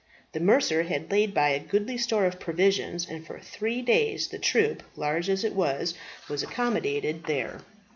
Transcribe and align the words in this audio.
The 0.31 0.39
mercer 0.39 0.81
had 0.81 1.11
laid 1.11 1.31
by 1.31 1.49
a 1.49 1.59
goodly 1.59 1.95
store 1.95 2.25
of 2.25 2.39
provisions, 2.39 3.05
and 3.07 3.23
for 3.23 3.39
three 3.39 3.83
days 3.83 4.29
the 4.29 4.39
troop, 4.39 4.81
large 4.95 5.29
as 5.29 5.43
it 5.43 5.53
was, 5.53 5.93
was 6.27 6.41
accommodated 6.41 7.25
there. 7.25 7.61